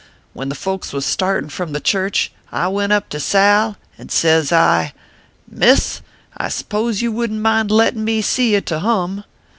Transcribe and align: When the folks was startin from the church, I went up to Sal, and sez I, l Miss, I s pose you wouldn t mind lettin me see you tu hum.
When 0.33 0.49
the 0.49 0.55
folks 0.55 0.93
was 0.93 1.05
startin 1.05 1.51
from 1.51 1.73
the 1.73 1.79
church, 1.79 2.31
I 2.51 2.69
went 2.69 2.91
up 2.91 3.07
to 3.09 3.19
Sal, 3.19 3.77
and 3.99 4.11
sez 4.11 4.51
I, 4.51 4.83
l 4.83 4.91
Miss, 5.47 6.01
I 6.35 6.47
s 6.47 6.63
pose 6.63 7.03
you 7.03 7.11
wouldn 7.11 7.37
t 7.37 7.41
mind 7.43 7.69
lettin 7.69 8.03
me 8.03 8.23
see 8.23 8.53
you 8.55 8.61
tu 8.61 8.79
hum. 8.79 9.23